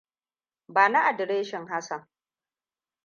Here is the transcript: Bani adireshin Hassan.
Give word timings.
Bani 0.69 0.97
adireshin 0.97 1.67
Hassan. 1.67 2.07